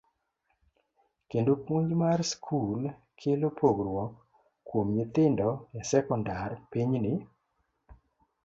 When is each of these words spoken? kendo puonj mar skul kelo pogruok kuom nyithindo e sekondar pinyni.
kendo 1.31 1.51
puonj 1.65 1.89
mar 2.03 2.19
skul 2.31 2.81
kelo 3.19 3.47
pogruok 3.59 4.13
kuom 4.67 4.87
nyithindo 4.95 5.49
e 5.79 5.81
sekondar 5.91 6.49
pinyni. 6.71 7.13